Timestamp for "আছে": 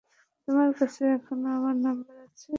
2.25-2.49